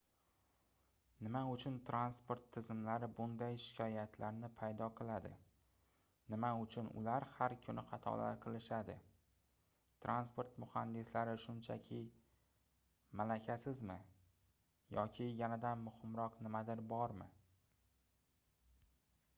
[1.25, 5.31] nima uchun transport tizimlari bunday shikoyatlarni paydo qiladi
[6.35, 8.95] nima uchun ular har kuni xatolar qilishadi
[10.07, 12.01] transport muhandislari shunchaki
[13.25, 13.99] malakasizmi
[15.01, 17.29] yoki yanada muhimroq nimadir bormi